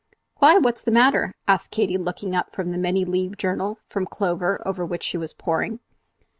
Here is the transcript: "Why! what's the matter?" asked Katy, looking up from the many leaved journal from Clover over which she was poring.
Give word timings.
"Why! 0.37 0.57
what's 0.57 0.81
the 0.81 0.89
matter?" 0.89 1.31
asked 1.47 1.69
Katy, 1.69 1.95
looking 1.95 2.35
up 2.35 2.55
from 2.55 2.71
the 2.71 2.79
many 2.79 3.05
leaved 3.05 3.39
journal 3.39 3.77
from 3.87 4.07
Clover 4.07 4.59
over 4.67 4.83
which 4.83 5.03
she 5.03 5.15
was 5.17 5.33
poring. 5.35 5.79